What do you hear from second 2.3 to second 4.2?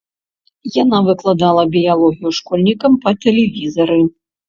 школьнікам па тэлевізары.